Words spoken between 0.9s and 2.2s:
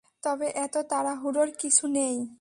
তাড়াহুড়োর কিছু নেই।